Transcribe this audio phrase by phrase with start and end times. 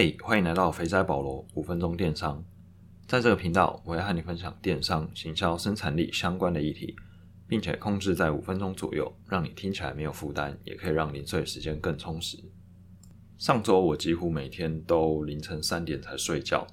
[0.00, 2.40] 嘿欢迎来到肥仔保罗五分钟电商。
[3.08, 6.94] 在这个频道，我会和你分享电商、行销、生产力相关的议题，
[7.48, 12.38] 并且控制在五分钟左右，让你听起来没有负担，也可以让零碎时间更充实。
[13.38, 16.64] 上周我几乎每天都凌晨三点才睡觉，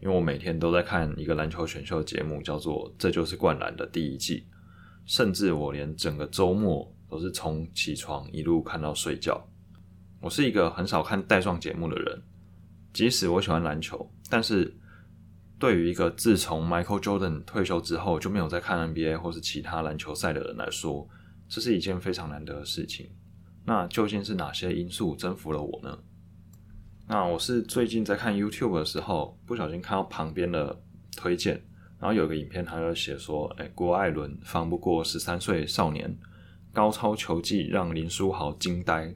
[0.00, 4.46] 因为我每天都在看一个篮球选秀节目，叫做《这就是灌篮》的第一季，
[5.04, 9.44] 甚至我连整个周末都是从起床一路看到睡觉。
[10.20, 12.22] 我是一个很少看带状节目的人，
[12.92, 14.76] 即使我喜欢篮球，但是。
[15.58, 21.06] 对于一个自从 Michael Jordan 退休之后就没有再看 NBA 或是其他篮球赛的人来说，
[21.50, 23.10] 这是一件非常难得的事情。
[23.66, 25.98] 那究竟是哪些因素征服了我呢？
[27.06, 30.82] 那我是最近在看 YouTube 的时候，不小心看到旁边的
[31.14, 31.62] 推荐，
[31.98, 36.18] 然后有个影片，他就写说：“哎，郭艾伦放不过十三岁少年，
[36.72, 39.14] 高超球技让林书豪惊呆。”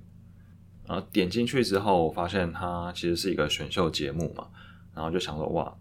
[0.86, 4.46] 然后点进去之后，发现它其实是一个选秀节目嘛，
[4.94, 5.74] 然后就想说：“哇。”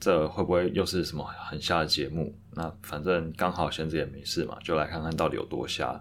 [0.00, 2.36] 这会不会又是什么很瞎的节目？
[2.52, 5.98] 那反正刚好闲着也没事嘛，就来看看到底有多瞎。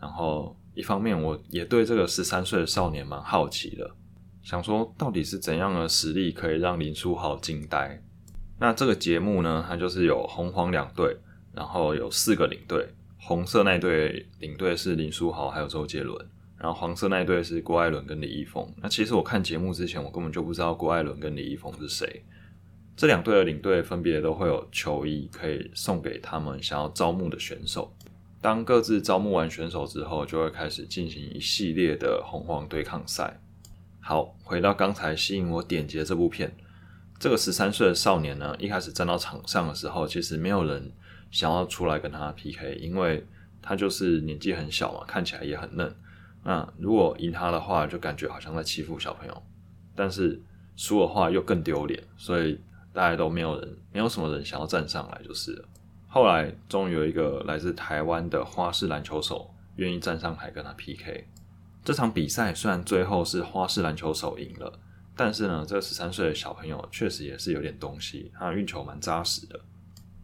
[0.00, 3.88] 然后一方面我也对这个十三岁的少年蛮好奇的，
[4.42, 8.02] 想说到底是怎样的实力可以让林书豪惊呆？
[8.58, 11.16] 那这个节目呢，它就是有红黄两队，
[11.52, 12.88] 然后有四个领队，
[13.20, 16.26] 红色那队领队是林书豪还有周杰伦，
[16.64, 18.66] 然后黄色那一队是郭艾伦跟李易峰。
[18.80, 22.22] 那其实我看节目之前，我根本就不知道郭艾伦跟李易峰是谁。
[22.96, 27.94] 这两队的领队分别都会有球衣可以送给他们想要招募的选手。
[28.40, 33.38] 当各自招募完选手之后，就会开始进行一系列的红黄对抗赛。
[34.00, 36.50] 好，回到刚才吸引我点击的这部片，
[37.18, 40.90] 这个十三岁的少年呢，一开始站到场上的时候，其实没有人
[41.30, 43.26] 想要出来跟他 PK，因为
[43.60, 45.94] 他就是年纪很小嘛，看起来也很嫩。
[46.44, 49.34] 那如果赢他的话，就感觉好像在欺负小朋友；
[49.96, 50.40] 但是
[50.76, 52.60] 输的话又更丢脸，所以。
[52.94, 55.64] 大家都没有人，没有什么人想要站上来，就是了。
[56.06, 61.26] 后来终于有一个来自台湾的花式篮球手愿意站上台跟他 PK。
[61.84, 64.72] 这场比赛虽然最后是花式篮球手赢了，
[65.16, 69.58] 但是呢，这十三岁的小朋友确实也是有点东西，他运球蛮扎实的。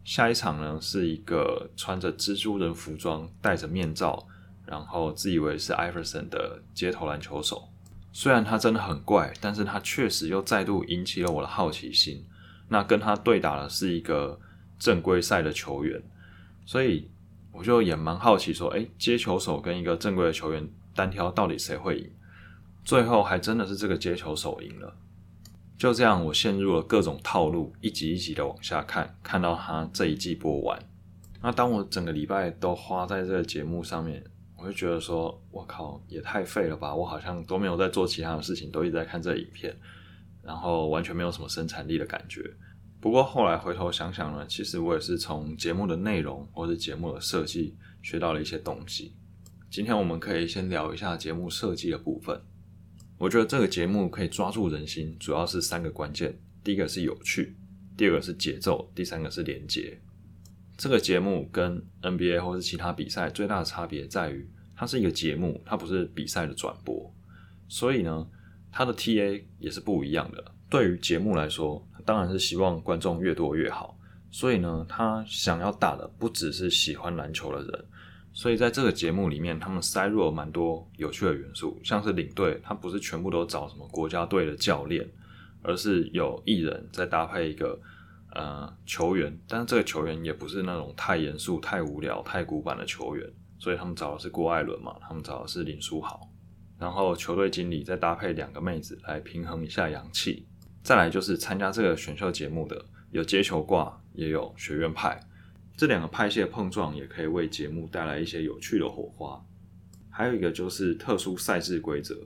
[0.05, 4.25] 下一场呢，是一个穿着蜘蛛人服装、戴着面罩，
[4.71, 7.67] 然后自以为是艾弗森的街头篮球手。
[8.13, 12.25] 虽然他真的很怪，但是他确实又再度引起了我的好奇心。
[12.69, 14.39] 那跟他对打的是一个
[14.79, 16.01] 正规赛的球员，
[16.65, 17.11] 所以
[17.51, 22.09] 我就也蛮好奇，说，哎，接球手跟一个正规的球员单挑，到底谁会赢？
[22.85, 24.95] 最后还真的是这个接球手赢了。
[25.77, 30.79] 就这样，我陷入了各种套路，一集一集的往下看，看到他这一季播完。
[31.41, 34.23] 那当我整个礼拜都花在这个节目上面，
[34.61, 36.93] 我就觉得说，我靠，也太废了吧！
[36.93, 39.75] 我好像都没有在做其他的事情，都一直在看这影片。
[40.43, 42.41] 然后完全没有什么生产力的感觉。
[42.99, 49.13] 不过后来回头想想呢，其实我也是从节目的内容或者节目的设计学到了一些东西。
[49.69, 52.39] 今天我们可以先聊一下节目设计的部分。
[53.17, 57.55] 我觉得这个节目可以抓住人心，主要是三个关键：第一个是有趣，
[57.95, 59.99] 第二个是节奏，第三个是连接。
[60.81, 67.13] 这个节目跟 NBA 或是其他比赛最大的差别在于，它是一个节目，它不是比赛的转播，
[67.67, 68.27] 所以呢。
[68.73, 70.41] 它的 TA 也是不一样的。
[70.69, 73.99] 对于节目来说，当然是希望观众越多越好。
[74.31, 77.85] 所以呢，他想要打的不只是喜欢篮球的人。
[78.31, 85.05] 所以在这个节目里面，他们塞入了蛮多有趣的元素，像是领队，他不是全部都找什么国家队的教练，
[85.61, 87.77] 而是有艺人再搭配一个
[88.31, 93.27] 呃球员，但是这个球员也不是那种太严肃、太无聊、太古板的球员。
[93.59, 96.27] 所以他们找的是郭艾伦嘛，他们找的是林书豪。
[96.79, 100.47] 然后球队经理再搭配两个妹子来平衡一下阳气，
[100.81, 105.19] 再来就是参加这个选秀节目的有接球挂，也有学院派，
[105.77, 109.39] 这两个派系的碰撞也可以为节目带来一些有趣的火花。
[110.09, 112.17] 还有一个就是特殊赛制规则，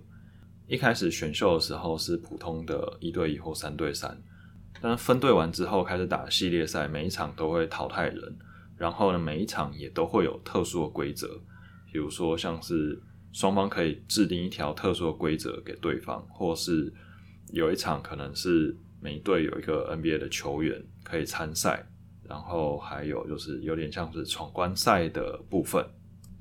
[0.68, 4.18] 一开始选秀的时候是普通的一对一或三对三，
[4.88, 8.38] 但分队完之后开始打系列赛，每一场都会淘汰人，
[8.78, 11.42] 然后呢每一场也都会有特殊的规则，
[11.92, 13.02] 比如说像是。
[13.34, 16.90] 双方可以制定一条特殊的规则给对方，或是
[17.52, 21.86] 有一场可能是每队有一个 NBA 的球员可以参赛，
[22.24, 25.86] 然后还有就是有点像是闯关赛的部分。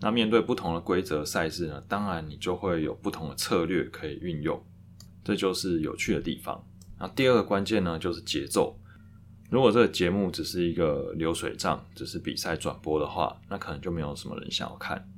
[0.01, 4.65] 那面对不同的规则赛事呢，当然你就会有不同的策略可以运用，
[5.25, 6.65] 这就是有趣的地方。
[6.99, 8.79] 那第二个关键呢，就是节奏。
[9.51, 15.09] 如果这个节目只是一个流水账，只是比赛转播的话，那可能就没有什么人想要看。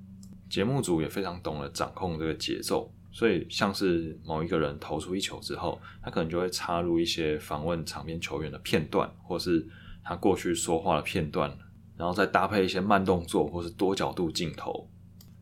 [0.50, 9.66] 节目组也非常懂得掌控这个节奏，所以像是某一个人投出一球之后，他可能就会插入一些访问场边球员的片段，或是
[10.04, 11.56] 他过去说话的片段，
[11.96, 14.88] 然后再搭配一些慢动作或是多角度镜头，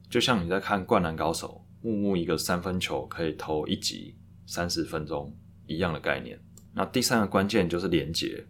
[0.08, 4.14] 就像你在看《灌篮高手》，木木一个三分球可以投一集
[4.46, 5.34] 三十分钟
[5.66, 6.38] 一样的概念。
[6.72, 8.44] 那第三个关键就是连接。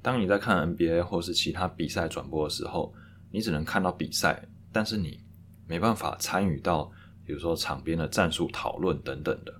[0.00, 2.94] 当你在看 NBA 或是其他比赛转播的时候，
[3.30, 5.18] 你只能看到比赛，但是你
[5.66, 6.90] 没办法参与到，
[7.24, 9.54] 比如说场边的战术讨论等等的。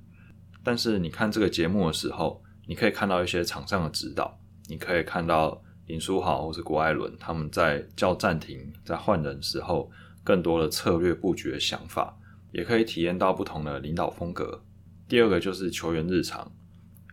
[0.63, 9.91] 但是你看这个节目的时候，你可以看到一些场上的指导，你可以看到林书豪或是郭艾伦他们在叫暂停、在换人时候
[10.23, 12.17] 更多的策略布局的想法，
[12.53, 14.63] 也可以体验到不同的领导风格。
[15.09, 16.51] 第二个就是球员日常，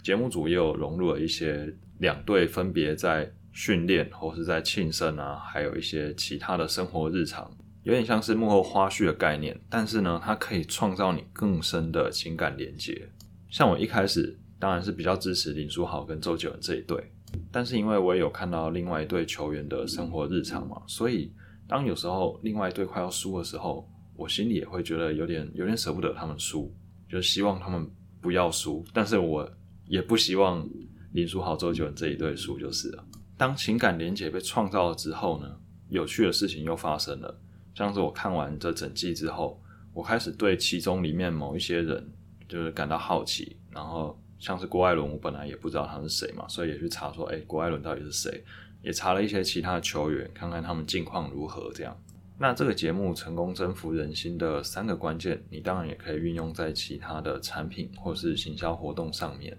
[0.04, 1.74] 节目组也有融入了一些。
[2.02, 7.48] 两队分别在训练或是在庆生啊，还有一些其他的生活日常，
[7.84, 9.56] 有点像是幕后花絮的概念。
[9.70, 13.08] 但是呢，它可以创造你更深的情感连接。
[13.52, 17.12] 像我一开始当然是比较支持林书豪跟周杰伦这一对，
[17.52, 21.32] 但是因为我也有看到另外一队球员的生活日常嘛，所以
[21.68, 26.74] 当有时候另外一队快要输的时候，我心里也会觉得有点有点舍不得他们输，
[27.08, 27.88] 就希望他们
[28.20, 29.48] 不要输，但是我
[29.92, 30.66] 也不希望。
[31.14, 33.04] 林书豪、周杰伦这一对输就是了。
[33.36, 35.58] 当情感连结被创造了之后呢，
[35.90, 37.38] 有趣的事情又发生了。
[37.76, 39.62] 像是我看完这整季之后，
[39.94, 42.10] 我开始对其中里面某一些人
[42.48, 43.58] 就是感到好奇。
[43.72, 48.42] 然后像是郭艾伦，我本来也不知道他是谁嘛，所以也去查说，哎，郭艾伦到底是谁？
[48.82, 51.70] 也查了一些其他的球员，看看他们近况如何。
[51.74, 51.94] 这样，
[52.40, 59.58] 那这个节目成功征服人心的三个关键，你当然也可以运用在其他的产品或是行销活动上面。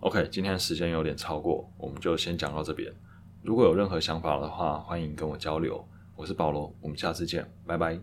[0.00, 2.90] OK，今天时间有点超过，我们就先讲到这边。
[3.42, 5.86] 如果有任何想法的话，欢迎跟我交流。
[6.16, 8.00] 我是保罗，我们下次见，拜拜。